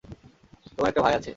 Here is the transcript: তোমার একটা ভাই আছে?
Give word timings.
তোমার 0.67 0.89
একটা 0.89 1.01
ভাই 1.01 1.13
আছে? 1.17 1.29